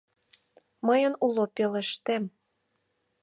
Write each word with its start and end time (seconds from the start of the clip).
—Мыйын 0.87 1.13
уло,— 1.25 1.45
пелештем. 1.55 2.23